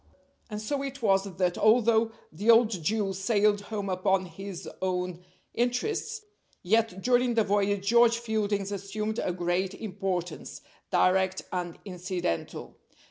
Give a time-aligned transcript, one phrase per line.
[0.49, 6.21] And so it was that, although the old Jew sailed home upon his own interests,
[6.63, 12.77] yet during the voyage George Fielding's assumed a great importance, direct and incidental.